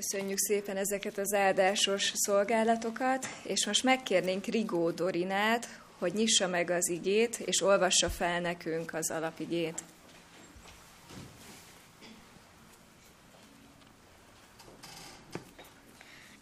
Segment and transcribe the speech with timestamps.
[0.00, 6.88] Köszönjük szépen ezeket az áldásos szolgálatokat, és most megkérnénk Rigó Dorinát, hogy nyissa meg az
[6.88, 9.82] igét, és olvassa fel nekünk az alapigét.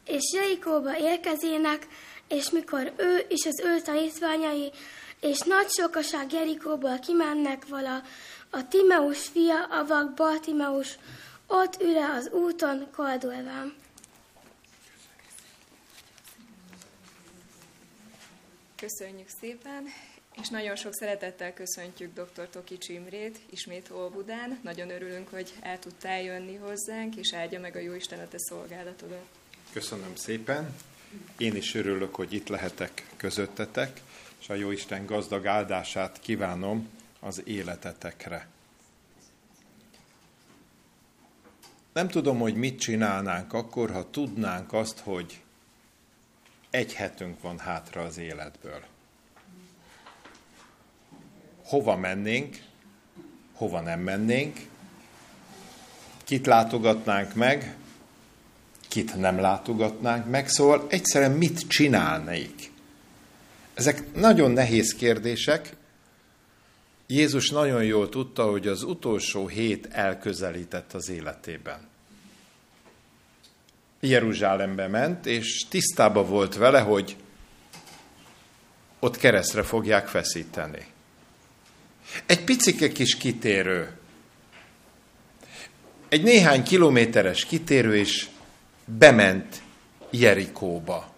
[0.04, 1.86] És Jerikóba érkezének,
[2.28, 4.70] és mikor ő és az ő tanítványai
[5.20, 8.02] és nagy sokaság Jerikóból kimennek vala,
[8.50, 10.98] a Timeus fia, a vak Bartimeus,
[11.48, 13.74] ott üle az úton koldulván.
[18.76, 19.84] Köszönjük szépen,
[20.40, 22.48] és nagyon sok szeretettel köszöntjük dr.
[22.50, 24.58] Toki Csimrét, ismét Óbudán.
[24.62, 29.24] Nagyon örülünk, hogy el tudtál jönni hozzánk, és áldja meg a Jóisten a te szolgálatodat.
[29.72, 30.74] Köszönöm szépen.
[31.38, 34.00] Én is örülök, hogy itt lehetek közöttetek,
[34.40, 36.88] és a Jóisten gazdag áldását kívánom
[37.20, 38.48] az életetekre.
[41.98, 45.40] Nem tudom, hogy mit csinálnánk akkor, ha tudnánk azt, hogy
[46.70, 48.82] egy hetünk van hátra az életből.
[51.64, 52.62] Hova mennénk,
[53.54, 54.58] hova nem mennénk,
[56.24, 57.76] kit látogatnánk meg,
[58.88, 62.72] kit nem látogatnánk meg, szóval egyszerűen mit csinálnék.
[63.74, 65.76] Ezek nagyon nehéz kérdések.
[67.10, 71.88] Jézus nagyon jól tudta, hogy az utolsó hét elközelített az életében.
[74.00, 77.16] Jeruzsálembe ment, és tisztába volt vele, hogy
[78.98, 80.86] ott keresztre fogják feszíteni.
[82.26, 83.96] Egy picike kis kitérő,
[86.08, 88.28] egy néhány kilométeres kitérő, és
[88.84, 89.62] bement
[90.10, 91.14] Jerikóba.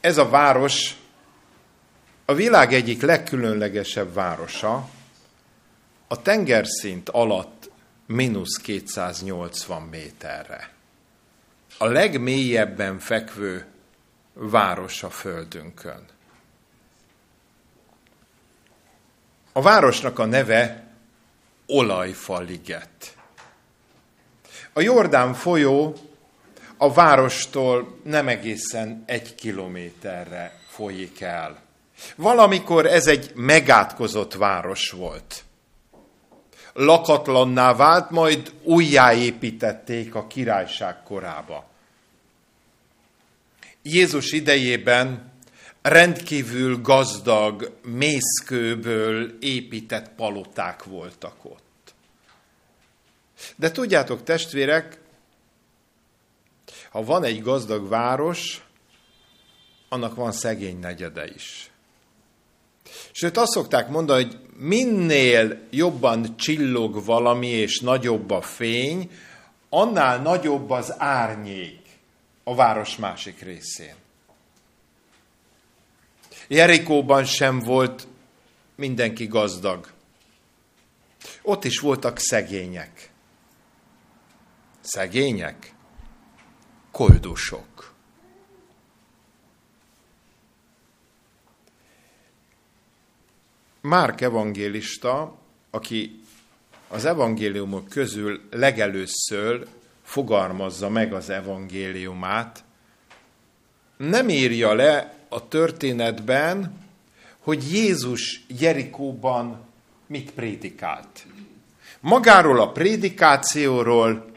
[0.00, 0.96] Ez a város
[2.28, 4.88] a világ egyik legkülönlegesebb városa,
[6.08, 7.70] a tengerszint alatt
[8.06, 10.70] mínusz 280 méterre.
[11.78, 13.66] A legmélyebben fekvő
[14.32, 16.04] város a földünkön.
[19.52, 20.86] A városnak a neve
[21.66, 23.16] Olajfaliget.
[24.72, 25.94] A Jordán folyó
[26.76, 31.65] a várostól nem egészen egy kilométerre folyik el.
[32.16, 35.44] Valamikor ez egy megátkozott város volt.
[36.72, 41.68] Lakatlanná vált, majd újjáépítették a királyság korába.
[43.82, 45.32] Jézus idejében
[45.82, 51.94] rendkívül gazdag, mészkőből épített paloták voltak ott.
[53.56, 54.98] De tudjátok, testvérek,
[56.90, 58.66] ha van egy gazdag város,
[59.88, 61.70] annak van szegény negyede is.
[63.18, 69.10] Sőt, azt szokták mondani, hogy minél jobban csillog valami és nagyobb a fény,
[69.68, 71.80] annál nagyobb az árnyék
[72.44, 73.94] a város másik részén.
[76.48, 78.06] Jerikóban sem volt
[78.74, 79.90] mindenki gazdag.
[81.42, 83.10] Ott is voltak szegények.
[84.80, 85.74] Szegények?
[86.90, 87.95] Koldusok.
[93.86, 95.34] Márk evangélista,
[95.70, 96.20] aki
[96.88, 99.66] az evangéliumok közül legelőször
[100.02, 102.64] fogalmazza meg az evangéliumát,
[103.96, 106.84] nem írja le a történetben,
[107.40, 109.64] hogy Jézus Jerikóban
[110.06, 111.26] mit prédikált.
[112.00, 114.30] Magáról a prédikációról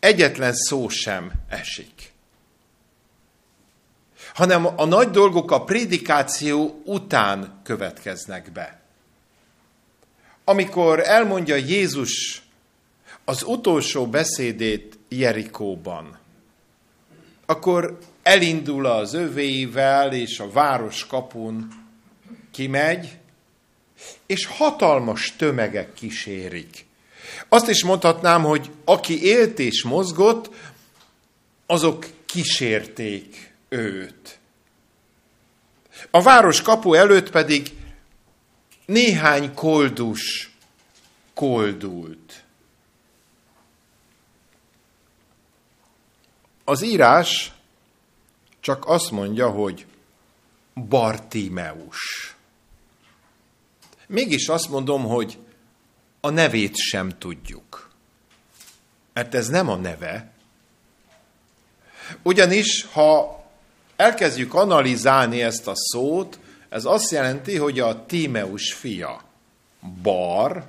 [0.00, 2.12] egyetlen szó sem esik.
[4.34, 8.81] Hanem a nagy dolgok a prédikáció után következnek be.
[10.44, 12.42] Amikor elmondja Jézus
[13.24, 16.18] az utolsó beszédét Jerikóban,
[17.46, 21.68] akkor elindul az övéivel, és a város kapun
[22.50, 23.18] kimegy,
[24.26, 26.86] és hatalmas tömegek kísérik.
[27.48, 30.50] Azt is mondhatnám, hogy aki élt és mozgott,
[31.66, 34.38] azok kísérték őt.
[36.10, 37.70] A város kapu előtt pedig
[38.92, 40.50] néhány koldus
[41.34, 42.44] koldult.
[46.64, 47.52] Az írás
[48.60, 49.86] csak azt mondja, hogy
[50.88, 52.34] Bartimeus.
[54.06, 55.38] Mégis azt mondom, hogy
[56.20, 57.90] a nevét sem tudjuk.
[59.12, 60.32] Mert ez nem a neve.
[62.22, 63.42] Ugyanis, ha
[63.96, 66.38] elkezdjük analizálni ezt a szót,
[66.72, 69.22] ez azt jelenti, hogy a Tímeus fia.
[70.02, 70.64] Bar,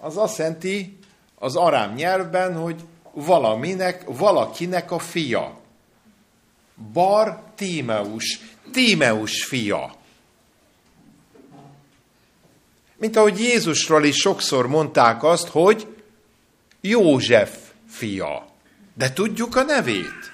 [0.00, 0.98] az azt jelenti
[1.34, 2.80] az arám nyelvben, hogy
[3.12, 5.60] valaminek, valakinek a fia.
[6.92, 8.40] Bar Tímeus,
[8.72, 9.94] Tímeus fia.
[12.96, 15.86] Mint ahogy Jézusról is sokszor mondták azt, hogy
[16.80, 17.58] József
[17.88, 18.46] fia.
[18.94, 20.32] De tudjuk a nevét.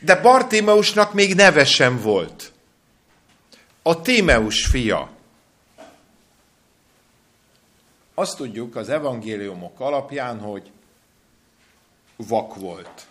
[0.00, 2.51] De Bartimeusnak még neve sem volt.
[3.82, 5.10] A Tímeus fia.
[8.14, 10.70] Azt tudjuk az evangéliumok alapján, hogy
[12.16, 13.06] vak volt.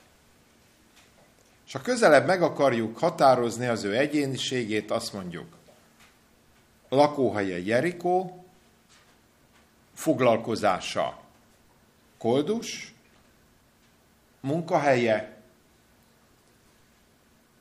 [1.65, 5.56] És ha közelebb meg akarjuk határozni az ő egyéniségét, azt mondjuk,
[6.89, 8.45] lakóhelye Jerikó,
[9.94, 11.19] foglalkozása
[12.17, 12.94] koldus,
[14.39, 15.41] munkahelye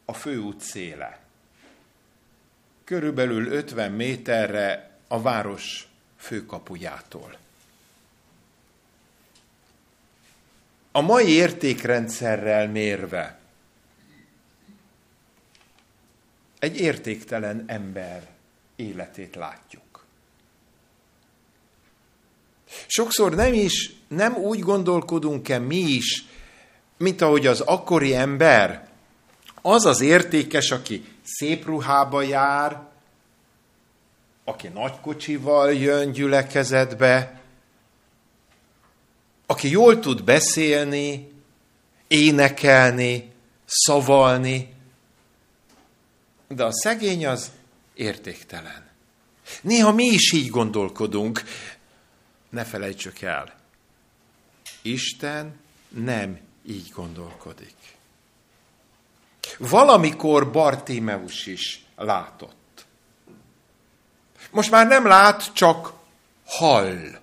[0.04, 1.29] a főút széle.
[2.90, 7.36] Körülbelül 50 méterre a város főkapujától.
[10.92, 13.38] A mai értékrendszerrel mérve
[16.58, 18.28] egy értéktelen ember
[18.76, 20.04] életét látjuk.
[22.86, 26.24] Sokszor nem is, nem úgy gondolkodunk-e mi is,
[26.96, 28.88] mint ahogy az akkori ember,
[29.62, 32.88] az az értékes, aki szép ruhába jár,
[34.44, 37.40] aki nagy kocsival jön gyülekezetbe,
[39.46, 41.32] aki jól tud beszélni,
[42.08, 43.32] énekelni,
[43.66, 44.74] szavalni,
[46.48, 47.50] de a szegény az
[47.94, 48.88] értéktelen.
[49.62, 51.42] Néha mi is így gondolkodunk.
[52.48, 53.54] Ne felejtsük el,
[54.82, 57.74] Isten nem így gondolkodik.
[59.58, 62.86] Valamikor Bartimeus is látott.
[64.50, 65.92] Most már nem lát, csak
[66.46, 67.18] hall.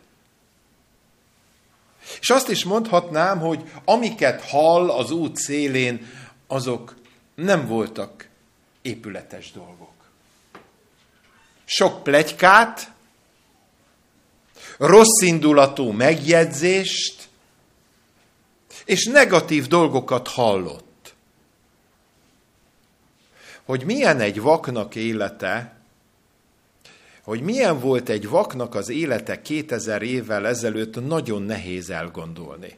[2.20, 6.08] És azt is mondhatnám, hogy amiket hall az út szélén,
[6.48, 6.96] azok
[7.36, 8.28] nem voltak
[8.82, 9.94] épületes dolgok.
[11.66, 12.92] Sok plegykát,
[14.78, 17.28] rosszindulatú megjegyzést,
[18.86, 20.87] és negatív dolgokat hallott.
[23.68, 25.76] Hogy milyen egy vaknak élete,
[27.22, 32.78] hogy milyen volt egy vaknak az élete 2000 évvel ezelőtt, nagyon nehéz elgondolni.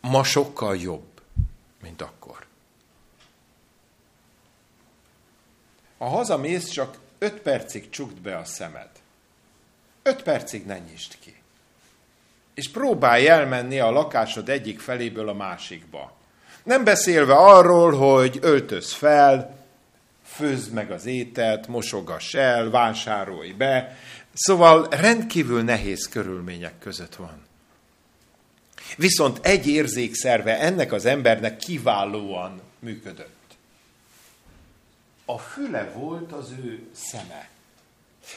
[0.00, 1.20] Ma sokkal jobb,
[1.82, 2.46] mint akkor.
[5.98, 8.90] Ha hazamész, csak öt percig csukd be a szemed.
[10.02, 11.42] Öt percig ne nyisd ki.
[12.54, 16.14] És próbálj elmenni a lakásod egyik feléből a másikba.
[16.66, 19.64] Nem beszélve arról, hogy öltöz fel,
[20.24, 23.96] főzd meg az ételt, mosogass el, vásárolj be.
[24.32, 27.46] Szóval rendkívül nehéz körülmények között van.
[28.96, 33.56] Viszont egy érzékszerve ennek az embernek kiválóan működött.
[35.24, 37.48] A füle volt az ő szeme.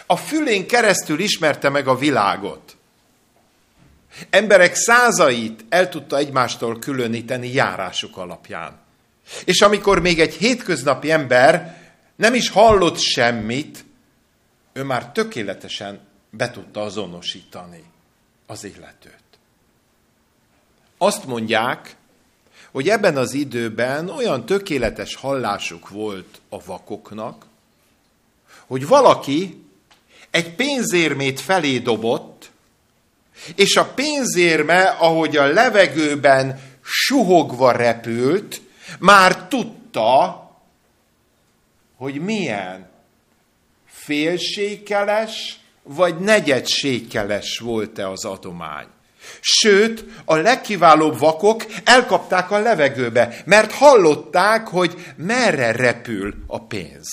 [0.05, 2.77] A fülén keresztül ismerte meg a világot.
[4.29, 8.79] Emberek százait el tudta egymástól különíteni járásuk alapján.
[9.45, 11.81] És amikor még egy hétköznapi ember
[12.15, 13.85] nem is hallott semmit,
[14.73, 15.99] ő már tökéletesen
[16.29, 17.83] be tudta azonosítani
[18.47, 19.23] az illetőt.
[20.97, 21.95] Azt mondják,
[22.71, 27.45] hogy ebben az időben olyan tökéletes hallásuk volt a vakoknak,
[28.67, 29.63] hogy valaki
[30.29, 32.38] egy pénzérmét felé dobott,
[33.55, 38.61] és a pénzérme, ahogy a levegőben suhogva repült,
[38.99, 40.43] már tudta,
[41.95, 42.89] hogy milyen
[43.85, 48.87] félsékeles vagy negyedsékeles volt-e az adomány.
[49.39, 57.07] Sőt, a legkiválóbb vakok elkapták a levegőbe, mert hallották, hogy merre repül a pénz.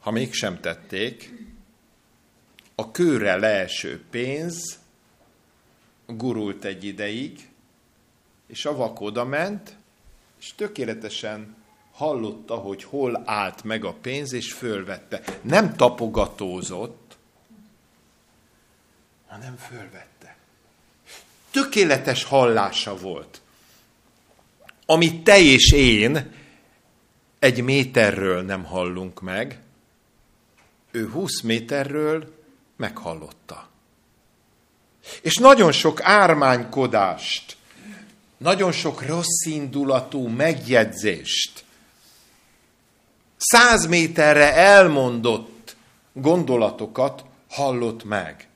[0.00, 1.35] Ha mégsem tették,
[2.78, 4.78] a kőre leeső pénz
[6.06, 7.48] gurult egy ideig,
[8.46, 9.76] és a vak ment,
[10.40, 11.56] és tökéletesen
[11.92, 15.22] hallotta, hogy hol állt meg a pénz, és fölvette.
[15.42, 17.16] Nem tapogatózott,
[19.26, 20.36] hanem fölvette.
[21.50, 23.40] Tökéletes hallása volt.
[24.86, 26.32] Amit te és én
[27.38, 29.60] egy méterről nem hallunk meg,
[30.90, 32.35] ő 20 méterről
[32.76, 33.68] meghallotta.
[35.22, 37.56] És nagyon sok ármánykodást,
[38.36, 41.64] nagyon sok rosszindulatú megjegyzést,
[43.36, 45.76] száz méterre elmondott
[46.12, 48.48] gondolatokat hallott meg.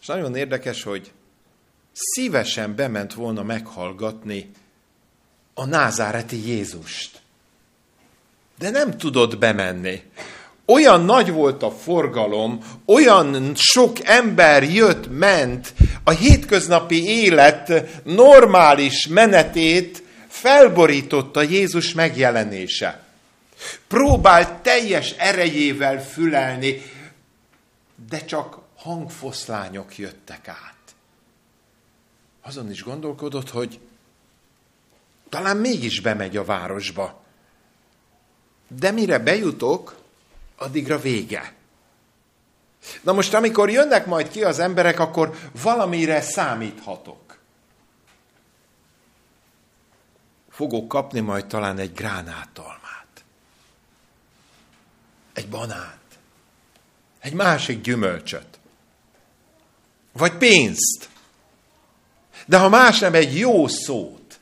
[0.00, 1.12] És nagyon érdekes, hogy
[1.92, 4.50] szívesen bement volna meghallgatni
[5.54, 7.22] a názáreti Jézust.
[8.58, 10.02] De nem tudott bemenni.
[10.66, 17.72] Olyan nagy volt a forgalom, olyan sok ember jött, ment, a hétköznapi élet
[18.04, 23.02] normális menetét felborította Jézus megjelenése.
[23.88, 26.82] Próbált teljes erejével fülelni,
[28.08, 30.74] de csak hangfoszlányok jöttek át.
[32.42, 33.80] Azon is gondolkodott, hogy
[35.28, 37.22] talán mégis bemegy a városba.
[38.68, 39.96] De mire bejutok,
[40.56, 41.54] addigra vége.
[43.00, 47.38] Na most, amikor jönnek majd ki az emberek, akkor valamire számíthatok.
[50.50, 53.24] Fogok kapni majd talán egy gránátalmát,
[55.32, 56.18] egy banánt,
[57.20, 58.58] egy másik gyümölcsöt,
[60.12, 61.08] vagy pénzt.
[62.46, 64.40] De ha más nem, egy jó szót.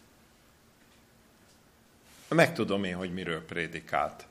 [2.29, 4.27] Megtudom én, hogy miről prédikált.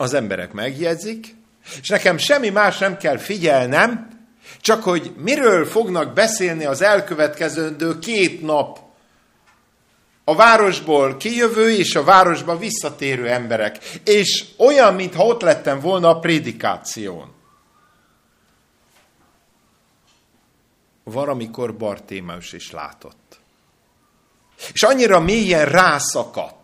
[0.00, 1.34] Az emberek megjegyzik,
[1.80, 4.08] és nekem semmi más nem kell figyelnem,
[4.60, 8.78] csak hogy miről fognak beszélni az elkövetkezendő két nap.
[10.24, 14.00] A városból kijövő és a városba visszatérő emberek.
[14.04, 17.32] És olyan, mintha ott lettem volna a prédikáción.
[21.04, 23.40] Valamikor Bartémeus is látott.
[24.72, 26.59] És annyira mélyen rászakadt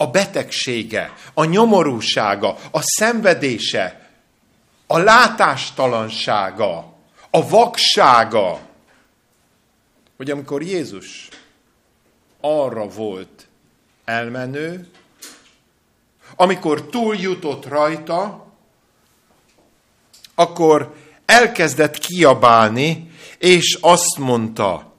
[0.00, 4.10] a betegsége, a nyomorúsága, a szenvedése,
[4.86, 6.92] a látástalansága,
[7.30, 8.60] a vaksága,
[10.16, 11.28] hogy amikor Jézus
[12.40, 13.46] arra volt
[14.04, 14.88] elmenő,
[16.36, 18.46] amikor túljutott rajta,
[20.34, 24.94] akkor elkezdett kiabálni, és azt mondta,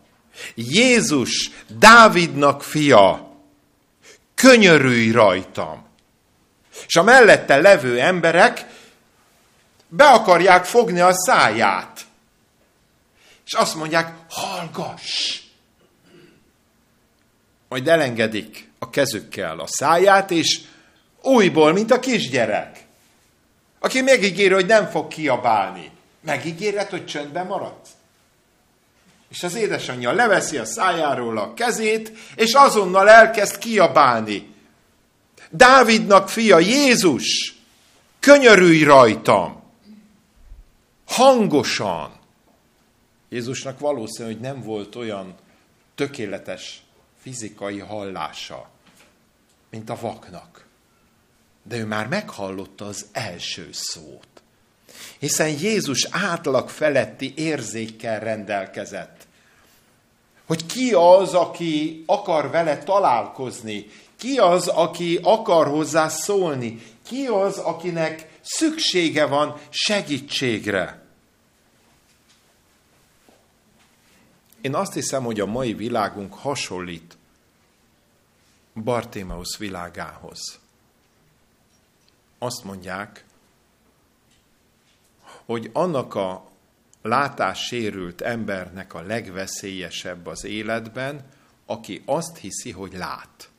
[0.55, 3.28] Jézus, Dávidnak fia,
[4.39, 5.87] könyörülj rajtam.
[6.87, 8.65] És a mellette levő emberek
[9.87, 12.01] be akarják fogni a száját.
[13.45, 15.39] És azt mondják, hallgass!
[17.69, 20.61] Majd elengedik a kezükkel a száját, és
[21.21, 22.85] újból, mint a kisgyerek,
[23.79, 25.91] aki megígéri, hogy nem fog kiabálni.
[26.21, 27.89] Megígéred, hogy csöndben maradsz?
[29.29, 34.53] És az édesanyja leveszi a szájáról a kezét, és azonnal elkezd kiabálni.
[35.49, 37.55] Dávidnak fia, Jézus,
[38.19, 39.63] könyörülj rajtam!
[41.05, 42.11] Hangosan!
[43.29, 45.35] Jézusnak valószínű, hogy nem volt olyan
[45.95, 46.83] tökéletes
[47.21, 48.69] fizikai hallása,
[49.69, 50.65] mint a vaknak.
[51.63, 54.27] De ő már meghallotta az első szót.
[55.19, 59.18] Hiszen Jézus átlag feletti érzékkel rendelkezett
[60.49, 67.57] hogy ki az, aki akar vele találkozni, ki az, aki akar hozzá szólni, ki az,
[67.57, 71.05] akinek szüksége van segítségre.
[74.61, 77.17] Én azt hiszem, hogy a mai világunk hasonlít
[78.83, 80.59] Bartémeusz világához.
[82.39, 83.25] Azt mondják,
[85.45, 86.48] hogy annak a
[87.01, 91.25] látássérült embernek a legveszélyesebb az életben,
[91.65, 93.49] aki azt hiszi, hogy lát.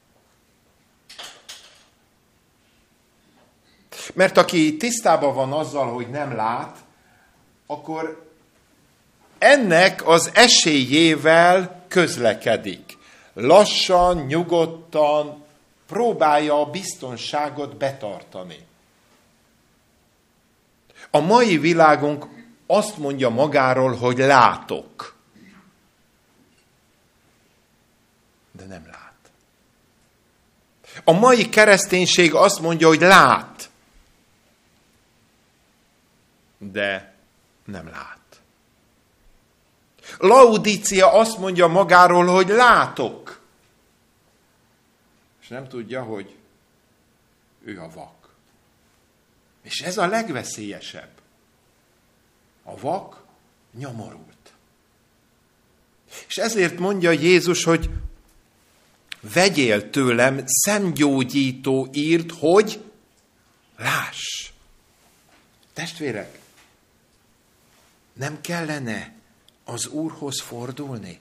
[4.14, 6.76] Mert aki tisztában van azzal, hogy nem lát,
[7.66, 8.28] akkor
[9.38, 12.99] ennek az esélyével közlekedik.
[13.32, 15.44] Lassan, nyugodtan
[15.87, 18.66] próbálja a biztonságot betartani.
[21.11, 22.26] A mai világunk
[22.70, 25.14] azt mondja magáról, hogy látok.
[28.52, 29.30] De nem lát.
[31.04, 33.70] A mai kereszténység azt mondja, hogy lát.
[36.58, 37.14] De
[37.64, 38.40] nem lát.
[40.18, 43.40] Laudícia azt mondja magáról, hogy látok.
[45.40, 46.36] És nem tudja, hogy
[47.64, 48.28] ő a vak.
[49.62, 51.19] És ez a legveszélyesebb.
[52.62, 53.24] A vak
[53.78, 54.52] nyomorult.
[56.28, 57.90] És ezért mondja Jézus, hogy
[59.20, 62.84] vegyél tőlem szemgyógyító írt, hogy
[63.76, 64.52] láss.
[65.72, 66.38] Testvérek,
[68.12, 69.14] nem kellene
[69.64, 71.18] az Úrhoz fordulni?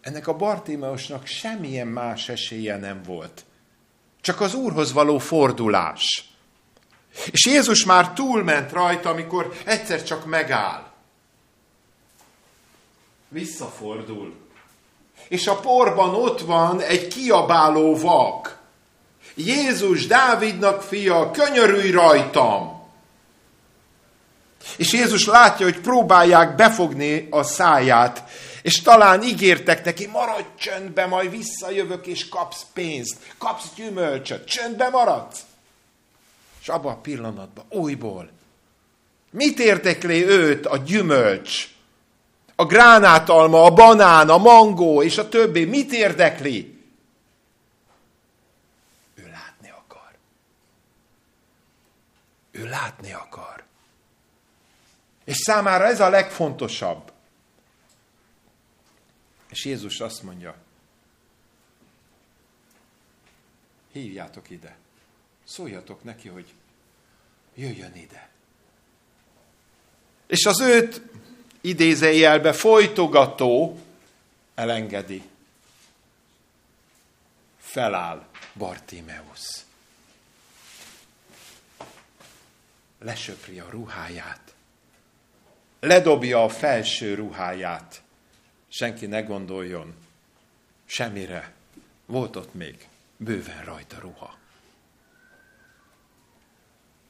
[0.00, 3.44] Ennek a Bartimeusnak semmilyen más esélye nem volt.
[4.20, 6.31] Csak az Úrhoz való fordulás.
[7.30, 10.90] És Jézus már túlment rajta, amikor egyszer csak megáll.
[13.28, 14.34] Visszafordul.
[15.28, 18.58] És a porban ott van egy kiabáló vak.
[19.34, 22.80] Jézus, Dávidnak fia, könyörülj rajtam!
[24.76, 28.24] És Jézus látja, hogy próbálják befogni a száját,
[28.62, 35.40] és talán ígértek neki, maradj csöndbe, majd visszajövök, és kapsz pénzt, kapsz gyümölcsöt, csöndbe maradsz.
[36.62, 38.30] És abban a pillanatban újból,
[39.30, 41.74] mit érdekli őt a gyümölcs,
[42.54, 46.84] a gránátalma, a banán, a mangó és a többi, mit érdekli?
[49.14, 50.16] Ő látni akar.
[52.50, 53.64] Ő látni akar.
[55.24, 57.12] És számára ez a legfontosabb.
[59.48, 60.54] És Jézus azt mondja,
[63.92, 64.80] hívjátok ide,
[65.52, 66.52] szóljatok neki, hogy
[67.54, 68.28] jöjjön ide.
[70.26, 71.02] És az őt
[71.60, 73.80] idézőjelbe folytogató
[74.54, 75.22] elengedi.
[77.58, 79.64] Feláll Bartimeus.
[82.98, 84.54] Lesöpri a ruháját.
[85.80, 88.02] Ledobja a felső ruháját.
[88.68, 89.94] Senki ne gondoljon
[90.84, 91.52] semmire.
[92.06, 94.40] Volt ott még bőven rajta ruha.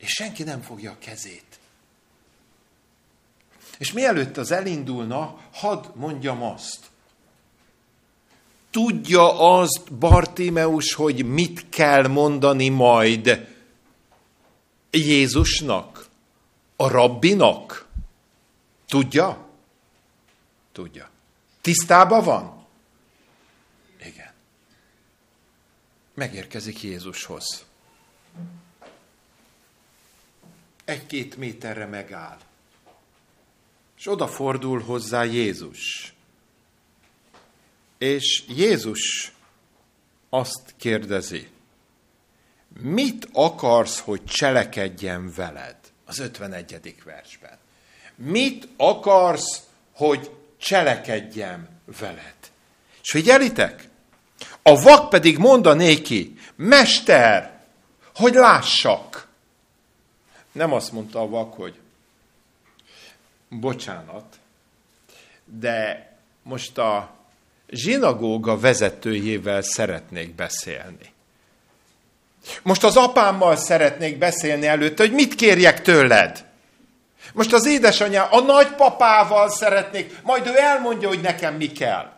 [0.02, 1.58] És senki nem fogja a kezét.
[3.78, 6.90] És mielőtt az elindulna, hadd mondjam azt.
[8.70, 13.48] Tudja azt Bartimeus, hogy mit kell mondani majd
[14.90, 16.08] Jézusnak,
[16.76, 17.88] a rabbinak?
[18.86, 19.46] Tudja?
[20.72, 21.10] Tudja.
[21.60, 22.66] Tisztában van?
[24.04, 24.32] Igen.
[26.14, 27.64] Megérkezik Jézushoz.
[30.92, 32.38] Egy-két méterre megáll.
[33.98, 36.14] És odafordul hozzá Jézus.
[37.98, 39.32] És Jézus
[40.28, 41.48] azt kérdezi,
[42.80, 45.76] mit akarsz, hogy cselekedjen veled?
[46.04, 46.94] Az 51.
[47.04, 47.58] versben.
[48.14, 52.36] Mit akarsz, hogy cselekedjem veled?
[53.02, 53.88] És figyelitek?
[54.62, 57.60] A vak pedig mondanéki, mester,
[58.14, 59.30] hogy lássak.
[60.52, 61.78] Nem azt mondta a vak, hogy
[63.48, 64.38] bocsánat,
[65.44, 66.10] de
[66.42, 67.10] most a
[67.68, 71.12] zsinagóga vezetőjével szeretnék beszélni.
[72.62, 76.50] Most az apámmal szeretnék beszélni előtte, hogy mit kérjek tőled.
[77.32, 82.12] Most az édesanyja, a nagypapával szeretnék, majd ő elmondja, hogy nekem mi kell.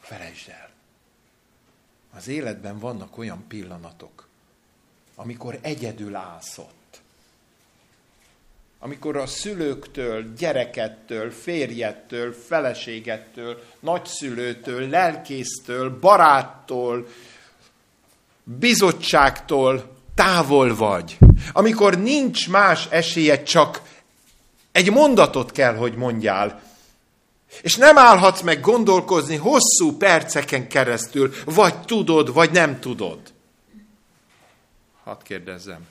[0.00, 0.70] Felejtsd el.
[2.16, 4.28] Az életben vannak olyan pillanatok,
[5.14, 6.77] amikor egyedül állsz ott
[8.78, 17.06] amikor a szülőktől, gyerekettől, férjettől, feleségettől, nagyszülőtől, lelkésztől, baráttól,
[18.44, 21.18] bizottságtól távol vagy.
[21.52, 23.82] Amikor nincs más esélye, csak
[24.72, 26.62] egy mondatot kell, hogy mondjál.
[27.62, 33.18] És nem állhatsz meg gondolkozni hosszú perceken keresztül, vagy tudod, vagy nem tudod.
[35.04, 35.86] Hadd kérdezzem,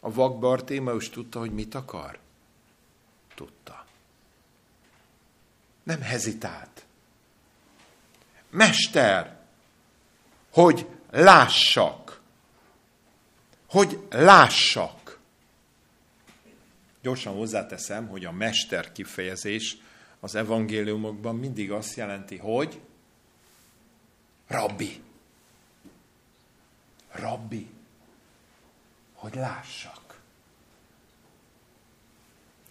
[0.00, 2.18] a vak Bartémeus tudta, hogy mit akar?
[3.34, 3.86] Tudta.
[5.82, 6.84] Nem hezitált.
[8.50, 9.38] Mester,
[10.50, 12.20] hogy lássak.
[13.66, 15.18] Hogy lássak.
[17.02, 19.76] Gyorsan hozzáteszem, hogy a mester kifejezés
[20.20, 22.80] az evangéliumokban mindig azt jelenti, hogy
[24.46, 25.02] rabbi.
[27.10, 27.70] Rabbi
[29.20, 30.20] hogy lássak.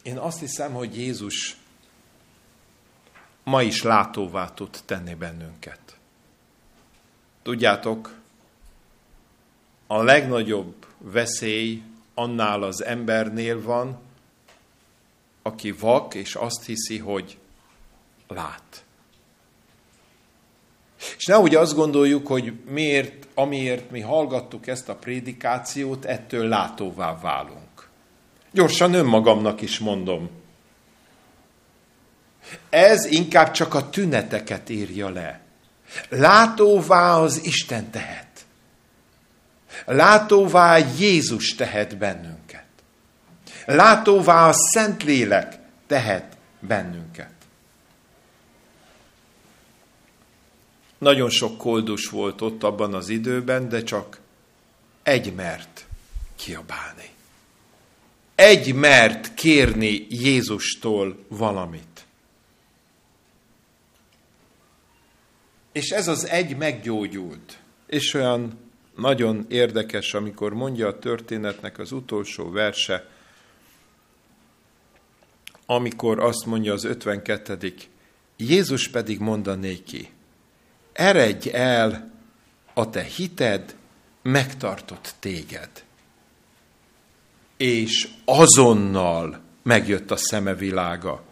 [0.01, 1.57] Én azt hiszem, hogy Jézus
[3.43, 5.97] ma is látóvá tud tenni bennünket.
[7.41, 8.13] Tudjátok,
[9.87, 11.83] a legnagyobb veszély
[12.13, 13.99] annál az embernél van,
[15.41, 17.37] aki vak, és azt hiszi, hogy
[18.27, 18.83] lát.
[21.19, 27.89] És nehogy azt gondoljuk, hogy miért, amiért mi hallgattuk ezt a prédikációt, ettől látóvá válunk.
[28.51, 30.29] Gyorsan önmagamnak is mondom.
[32.69, 35.39] Ez inkább csak a tüneteket írja le.
[36.09, 38.45] Látóvá az Isten tehet.
[39.85, 42.65] Látóvá Jézus tehet bennünket.
[43.65, 47.38] Látóvá a Szentlélek tehet bennünket.
[50.99, 54.19] Nagyon sok koldus volt ott abban az időben, de csak
[55.03, 55.85] egy mert
[56.35, 57.09] kiabálni.
[58.35, 62.05] egy mert kérni Jézustól valamit.
[65.71, 67.59] És ez az egy meggyógyult.
[67.87, 68.59] És olyan
[68.95, 73.09] nagyon érdekes, amikor mondja a történetnek az utolsó verse,
[75.65, 77.73] amikor azt mondja az 52.
[78.37, 80.09] Jézus pedig monda néki,
[80.99, 82.11] eredj el,
[82.73, 83.75] a te hited
[84.21, 85.69] megtartott téged.
[87.57, 91.23] És azonnal megjött a szeme világa,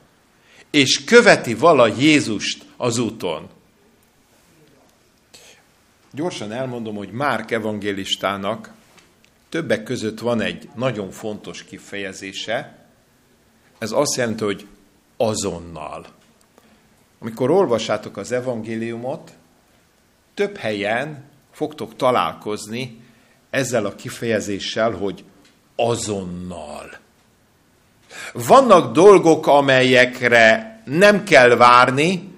[0.70, 3.50] és követi vala Jézust az úton.
[6.12, 8.72] Gyorsan elmondom, hogy Márk evangélistának
[9.50, 12.86] többek között van egy nagyon fontos kifejezése,
[13.78, 14.68] ez azt jelenti, hogy
[15.18, 16.06] azonnal.
[17.20, 19.32] Amikor olvassátok az evangéliumot,
[20.38, 23.02] több helyen fogtok találkozni
[23.50, 25.24] ezzel a kifejezéssel, hogy
[25.76, 26.98] azonnal.
[28.34, 32.34] Vannak dolgok, amelyekre nem kell várni,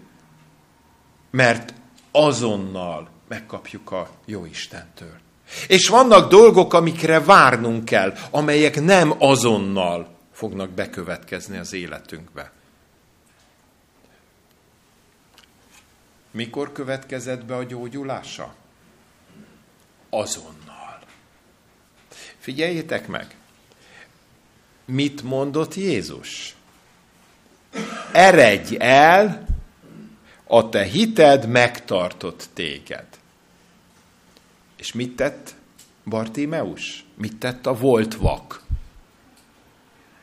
[1.32, 1.74] mert
[2.12, 5.16] azonnal megkapjuk a jó Istentől.
[5.68, 12.52] És vannak dolgok, amikre várnunk kell, amelyek nem azonnal fognak bekövetkezni az életünkbe.
[16.40, 18.56] Mikor következett be a gyógyulása?
[20.10, 21.00] Azonnal.
[22.38, 23.36] Figyeljétek meg,
[24.86, 26.56] mit mondott Jézus?
[28.12, 29.46] Eredj el,
[30.44, 33.08] a te hited megtartott téged.
[34.78, 35.56] És mit tett
[36.06, 37.06] Bartimeus?
[37.16, 38.64] Mit tett a volt vak?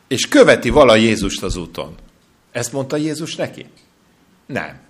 [0.07, 1.95] És követi vala Jézust az úton.
[2.51, 3.65] Ezt mondta Jézus neki?
[4.45, 4.85] Nem.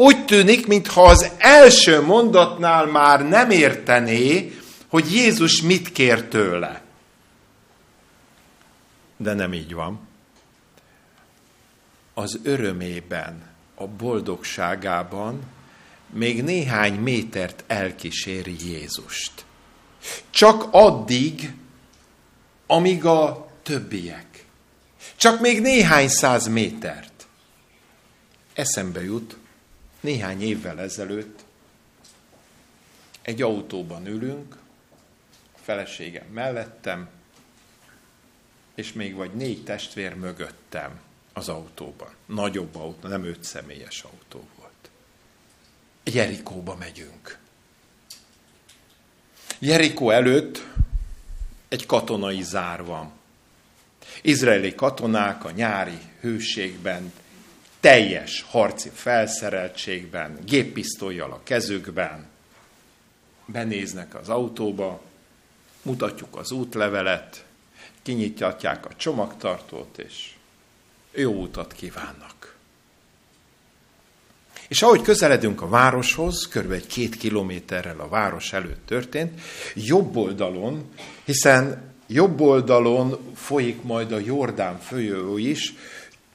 [0.00, 4.52] Úgy tűnik, mintha az első mondatnál már nem értené,
[4.88, 6.82] hogy Jézus mit kér tőle.
[9.16, 10.00] De nem így van.
[12.14, 13.42] Az örömében,
[13.74, 15.42] a boldogságában
[16.10, 19.44] még néhány métert elkíséri Jézust.
[20.30, 21.54] Csak addig,
[22.66, 24.44] amíg a többiek.
[25.16, 27.26] Csak még néhány száz métert.
[28.54, 29.38] Eszembe jut,
[30.00, 31.44] néhány évvel ezelőtt
[33.22, 34.56] egy autóban ülünk,
[35.54, 37.08] a feleségem mellettem,
[38.74, 41.00] és még vagy négy testvér mögöttem
[41.32, 42.08] az autóban.
[42.26, 44.90] Nagyobb autó, nem öt személyes autó volt.
[46.04, 47.38] Jerikóba megyünk.
[49.58, 50.66] Jerikó előtt
[51.68, 53.12] egy katonai zár van.
[54.22, 57.12] Izraeli katonák a nyári hőségben,
[57.80, 62.26] teljes harci felszereltségben, géppisztolyjal a kezükben,
[63.46, 65.02] benéznek az autóba,
[65.82, 67.44] mutatjuk az útlevelet,
[68.02, 70.32] kinyitják a csomagtartót, és
[71.12, 72.54] jó utat kívánnak.
[74.68, 79.40] És ahogy közeledünk a városhoz, egy két kilométerrel a város előtt történt,
[79.74, 85.74] jobb oldalon, hiszen jobb oldalon folyik majd a Jordán folyó is,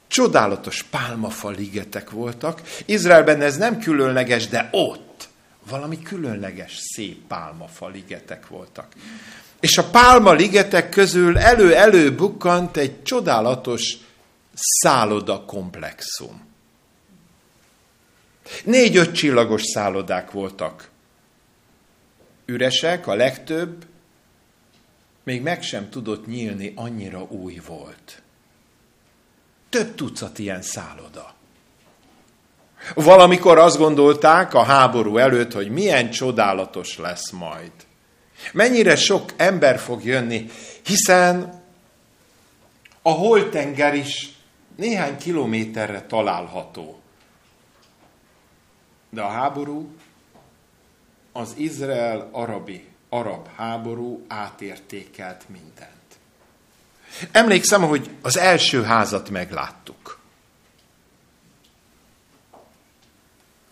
[0.06, 2.62] csodálatos pálmafa ligetek voltak.
[2.84, 5.28] Izraelben ez nem különleges, de ott
[5.68, 8.92] valami különleges, szép pálmafa ligetek voltak.
[9.60, 13.96] És a pálma ligetek közül elő-elő bukkant egy csodálatos
[14.54, 16.46] szálloda komplexum.
[18.64, 20.88] Négy-öt csillagos szállodák voltak.
[22.44, 23.84] Üresek, a legtöbb,
[25.22, 28.22] még meg sem tudott nyílni, annyira új volt.
[29.76, 31.34] Több tucat ilyen szálloda.
[32.94, 37.72] Valamikor azt gondolták a háború előtt, hogy milyen csodálatos lesz majd.
[38.52, 40.50] Mennyire sok ember fog jönni,
[40.84, 41.62] hiszen
[43.02, 44.32] a holtenger is
[44.76, 47.00] néhány kilométerre található.
[49.10, 49.94] De a háború,
[51.32, 55.95] az Izrael-arabi, arab háború átértékelt mindent.
[57.30, 60.18] Emlékszem, hogy az első házat megláttuk.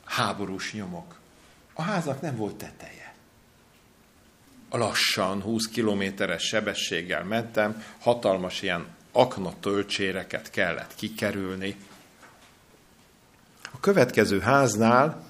[0.04, 1.18] Háborús nyomok.
[1.74, 3.14] A háznak nem volt teteje.
[4.70, 11.76] Lassan, 20 kilométeres sebességgel mentem, hatalmas ilyen akna töltséreket kellett kikerülni.
[13.72, 15.24] A következő háznál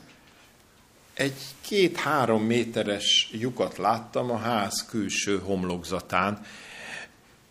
[1.15, 6.47] egy két-három méteres lyukat láttam a ház külső homlokzatán.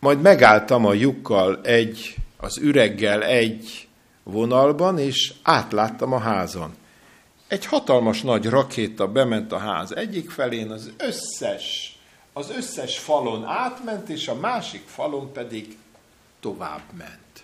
[0.03, 3.87] Majd megálltam a lyukkal egy, az üreggel egy
[4.23, 6.75] vonalban, és átláttam a házon.
[7.47, 11.97] Egy hatalmas nagy rakéta bement a ház egyik felén, az összes
[12.33, 15.77] az összes falon átment, és a másik falon pedig
[16.39, 17.43] tovább ment.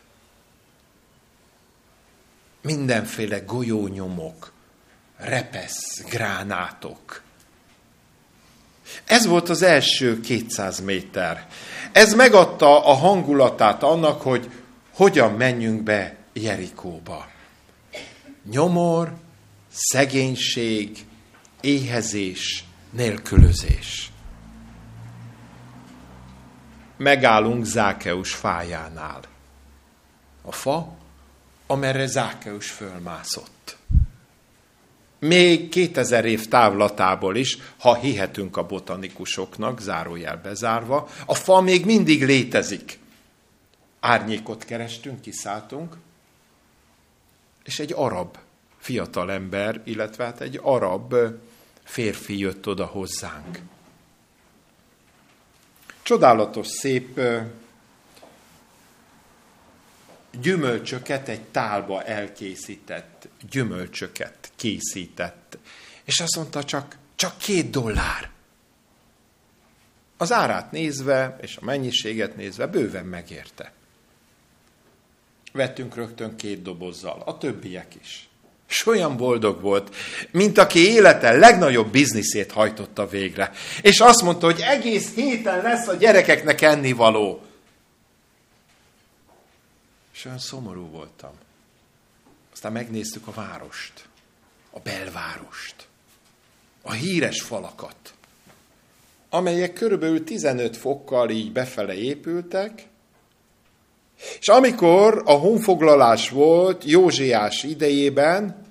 [2.61, 4.51] Mindenféle golyónyomok,
[5.17, 7.21] repesz, gránátok.
[9.05, 11.47] Ez volt az első 200 méter.
[11.91, 14.49] Ez megadta a hangulatát annak, hogy
[14.93, 17.27] hogyan menjünk be Jerikóba.
[18.51, 19.13] Nyomor,
[19.71, 21.05] szegénység,
[21.61, 24.11] éhezés, nélkülözés.
[26.97, 29.19] Megállunk Zákeus fájánál.
[30.41, 30.97] A fa,
[31.67, 33.78] amerre Zákeus fölmászott.
[35.19, 42.25] Még 2000 év távlatából is, ha hihetünk a botanikusoknak, zárójel bezárva, a fa még mindig
[42.25, 42.99] létezik.
[43.99, 45.95] Árnyékot kerestünk, kiszálltunk,
[47.63, 48.37] és egy arab
[48.77, 51.15] fiatalember, illetve hát egy arab
[51.83, 53.59] férfi jött oda hozzánk.
[56.01, 57.19] Csodálatos, szép
[60.41, 65.57] gyümölcsöket, egy tálba elkészített gyümölcsöket készített.
[66.03, 68.29] És azt mondta, csak, csak két dollár.
[70.17, 73.71] Az árát nézve, és a mennyiséget nézve bőven megérte.
[75.51, 78.29] Vettünk rögtön két dobozzal, a többiek is.
[78.69, 79.95] És olyan boldog volt,
[80.31, 83.51] mint aki élete legnagyobb bizniszét hajtotta végre.
[83.81, 87.41] És azt mondta, hogy egész héten lesz a gyerekeknek ennivaló.
[90.13, 91.31] És olyan szomorú voltam.
[92.51, 94.08] Aztán megnéztük a várost,
[94.79, 95.87] a belvárost,
[96.81, 98.13] a híres falakat,
[99.29, 102.87] amelyek körülbelül 15 fokkal így befele épültek,
[104.39, 108.67] és amikor a honfoglalás volt Józsiás idejében,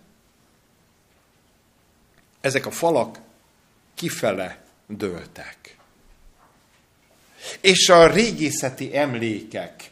[2.40, 3.18] ezek a falak
[3.94, 5.76] kifele dőltek.
[7.60, 9.90] És a régészeti emlékek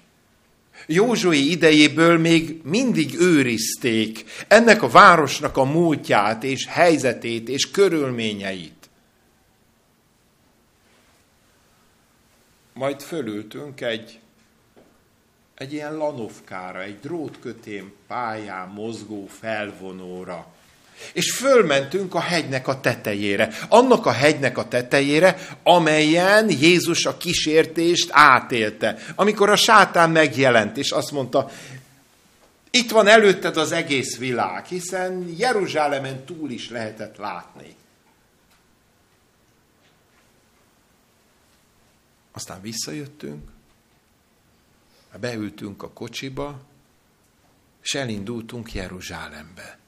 [0.87, 8.88] Józsué idejéből még mindig őrizték ennek a városnak a múltját és helyzetét és körülményeit.
[12.72, 14.18] Majd fölültünk egy,
[15.55, 20.55] egy ilyen lanovkára, egy drótkötém pályán mozgó felvonóra.
[21.12, 28.09] És fölmentünk a hegynek a tetejére, annak a hegynek a tetejére, amelyen Jézus a kísértést
[28.12, 28.98] átélte.
[29.14, 31.50] Amikor a sátán megjelent, és azt mondta,
[32.70, 37.76] itt van előtted az egész világ, hiszen Jeruzsálemen túl is lehetett látni.
[42.32, 43.50] Aztán visszajöttünk,
[45.20, 46.61] beültünk a kocsiba,
[47.82, 49.78] és elindultunk Jeruzsálembe.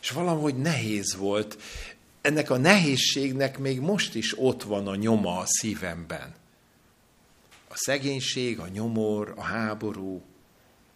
[0.00, 1.58] És valahogy nehéz volt.
[2.20, 6.34] Ennek a nehézségnek még most is ott van a nyoma a szívemben.
[7.68, 10.22] A szegénység, a nyomor, a háború,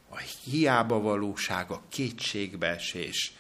[0.09, 3.33] a hiába valóság, a kétségbeesés,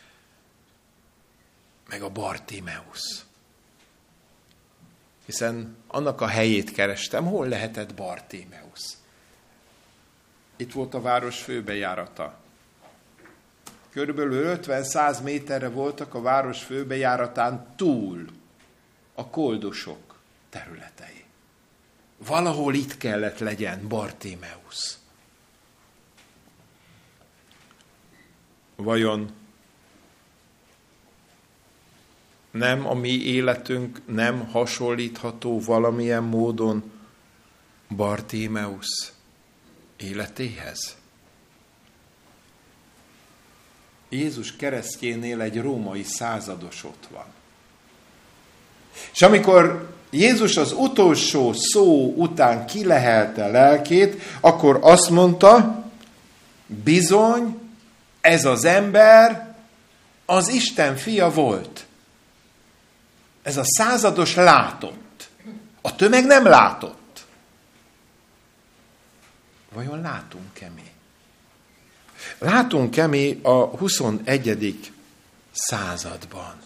[1.88, 3.24] meg a Bartimeusz.
[5.26, 8.96] Hiszen annak a helyét kerestem, hol lehetett Bartimeusz.
[10.56, 12.41] Itt volt a város főbejárata.
[13.92, 18.26] Körülbelül 50-100 méterre voltak a város főbejáratán túl
[19.14, 21.24] a koldosok területei.
[22.26, 24.98] Valahol itt kellett legyen Bartimeusz.
[28.76, 29.30] Vajon
[32.50, 36.92] nem a mi életünk nem hasonlítható valamilyen módon
[37.96, 39.12] Bartimeusz
[39.96, 41.01] életéhez?
[44.12, 47.24] Jézus keresztjénél egy római százados ott van.
[49.12, 55.84] És amikor Jézus az utolsó szó után kilehelte lelkét, akkor azt mondta,
[56.66, 57.58] bizony,
[58.20, 59.54] ez az ember
[60.24, 61.86] az Isten fia volt.
[63.42, 65.28] Ez a százados látott.
[65.80, 67.24] A tömeg nem látott.
[69.72, 70.91] Vajon látunk-e mi?
[72.38, 74.90] Látunk-e mi a 21.
[75.52, 76.60] században?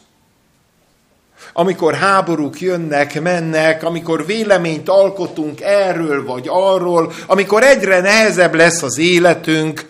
[1.53, 8.99] Amikor háborúk jönnek, mennek, amikor véleményt alkotunk erről vagy arról, amikor egyre nehezebb lesz az
[8.99, 9.87] életünk,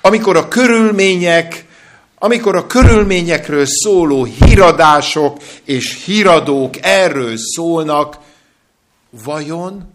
[0.00, 1.64] amikor a körülmények,
[2.18, 8.16] amikor a körülményekről szóló híradások és híradók erről szólnak,
[9.24, 9.92] vajon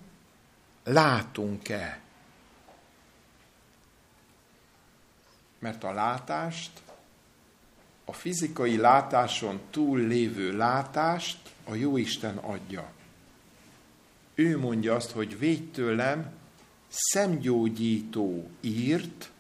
[0.84, 2.00] látunk-e
[5.60, 6.72] mert a látást,
[8.06, 12.92] a fizikai látáson túl lévő látást a Jóisten adja.
[14.34, 16.32] ő mondja azt, hogy védj tőlem,
[16.88, 19.32] szemgyógyító írt,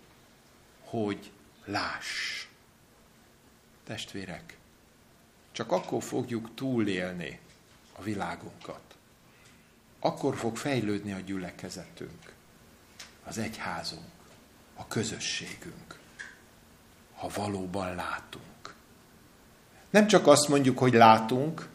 [0.83, 1.31] hogy
[1.65, 2.45] láss.
[3.83, 4.57] Testvérek,
[5.51, 7.39] csak akkor fogjuk túlélni
[7.91, 8.95] a világunkat.
[9.99, 12.33] Akkor fog fejlődni a gyülekezetünk,
[13.23, 14.11] az egyházunk,
[14.75, 15.88] a közösségünk,
[17.19, 18.75] ha valóban látunk.
[19.89, 21.67] Nem csak azt mondjuk, hogy látunk,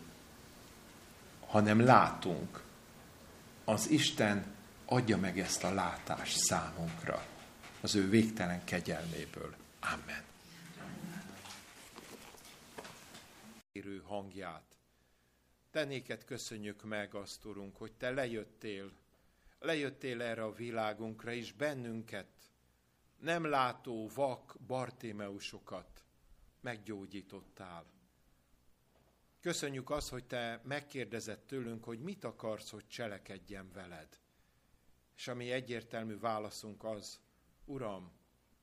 [1.47, 2.63] hanem látunk.
[3.65, 4.45] Az Isten
[4.85, 7.27] adja meg ezt a látást számunkra,
[7.81, 9.55] az ő végtelen kegyelméből.
[9.81, 10.23] Amen.
[13.73, 14.63] Érő hangját.
[15.71, 18.93] Te néked köszönjük meg azt, Urunk, hogy Te lejöttél,
[19.59, 22.27] lejöttél erre a világunkra, és bennünket,
[23.25, 26.05] nem látó, vak Bartémeusokat
[26.61, 27.87] meggyógyítottál.
[29.41, 34.21] Köszönjük azt, hogy Te megkérdezett tőlünk, hogy mit akarsz, hogy cselekedjen veled.
[35.17, 37.21] És ami egyértelmű válaszunk az,
[37.65, 38.13] Uram,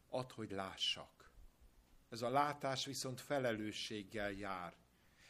[0.09, 1.31] add, hogy lássak.
[2.09, 4.73] Ez a látás viszont felelősséggel jár.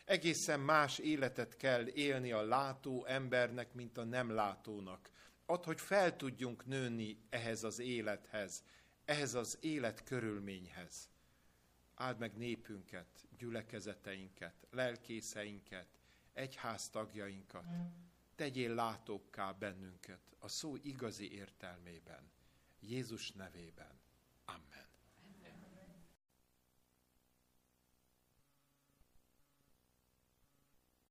[0.06, 5.12] Egészen más életet kell élni a látó embernek, mint a nem látónak.
[5.46, 8.64] Add, hogy fel tudjunk nőni ehhez az élethez,
[9.12, 11.10] ehhez az élet körülményhez.
[11.96, 16.00] Áld meg népünket, gyülekezeteinket, lelkészeinket,
[16.34, 17.66] egyház tagjainkat.
[18.36, 22.32] Tegyél látókká bennünket a szó igazi értelmében.
[22.80, 24.01] Jézus nevében.